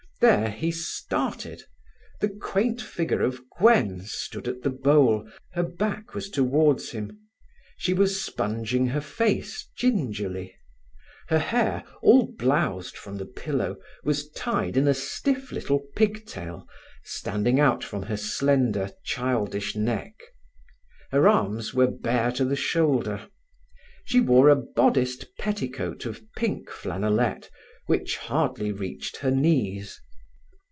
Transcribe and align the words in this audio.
There 0.21 0.51
he 0.51 0.69
started. 0.69 1.63
The 2.19 2.29
quaint 2.29 2.79
figure 2.79 3.23
of 3.23 3.41
Gwen 3.57 4.03
stood 4.05 4.47
at 4.47 4.61
the 4.61 4.69
bowl, 4.69 5.27
her 5.53 5.63
back 5.63 6.13
was 6.13 6.29
towards 6.29 6.91
him; 6.91 7.19
she 7.75 7.91
was 7.95 8.23
sponging 8.23 8.85
her 8.85 9.01
face 9.01 9.67
gingerly. 9.75 10.55
Her 11.29 11.39
hair, 11.39 11.83
all 12.03 12.27
blowsed 12.37 12.95
from 12.99 13.17
the 13.17 13.25
pillow, 13.25 13.77
was 14.03 14.29
tied 14.29 14.77
in 14.77 14.87
a 14.87 14.93
stiff 14.93 15.51
little 15.51 15.79
pigtail, 15.95 16.67
standing 17.03 17.59
out 17.59 17.83
from 17.83 18.03
her 18.03 18.17
slender, 18.17 18.91
childish 19.03 19.75
neck. 19.75 20.13
Her 21.09 21.27
arms 21.27 21.73
were 21.73 21.89
bare 21.89 22.31
to 22.33 22.45
the 22.45 22.55
shoulder. 22.55 23.25
She 24.05 24.19
wore 24.19 24.49
a 24.49 24.55
bodiced 24.55 25.35
petticoat 25.39 26.05
of 26.05 26.21
pink 26.35 26.69
flannelette, 26.69 27.49
which 27.87 28.17
hardly 28.17 28.71
reached 28.71 29.17
her 29.17 29.31
knees. 29.31 29.99